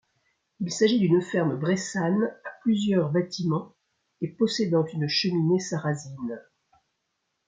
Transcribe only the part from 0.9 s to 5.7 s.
d'une ferme bressane à plusieurs bâtiments et possédant une cheminée